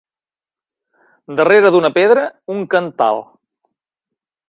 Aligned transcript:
Darrere 1.41 1.71
d'una 1.77 1.93
pedra, 1.99 2.25
un 2.57 2.67
cantal. 2.75 3.25